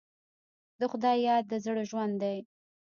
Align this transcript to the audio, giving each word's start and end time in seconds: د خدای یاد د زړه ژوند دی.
د 0.79 0.81
خدای 0.91 1.17
یاد 1.27 1.43
د 1.51 1.53
زړه 1.65 1.83
ژوند 1.89 2.13
دی. 2.21 2.37